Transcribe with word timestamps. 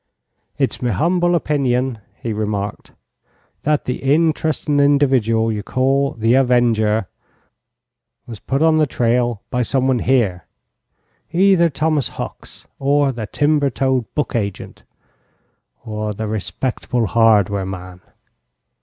"It's 0.57 0.81
me 0.81 0.89
humble 0.89 1.35
opinion," 1.35 1.99
he 2.15 2.33
remarked, 2.33 2.91
"that 3.61 3.85
the 3.85 3.97
interesting 3.97 4.79
individual 4.79 5.51
you 5.53 5.61
call 5.61 6.13
the 6.13 6.33
'avenger' 6.33 7.07
was 8.25 8.39
put 8.39 8.63
on 8.63 8.79
the 8.79 8.87
trail 8.87 9.43
by 9.51 9.61
someone 9.61 9.99
here 9.99 10.47
either 11.31 11.69
Thomas 11.69 12.09
Hucks, 12.09 12.65
or 12.79 13.11
the 13.11 13.27
timber 13.27 13.69
toed 13.69 14.11
book 14.15 14.35
agent, 14.35 14.81
or 15.85 16.15
the 16.15 16.27
respectable 16.27 17.05
hardware 17.05 17.67
man. 17.67 18.01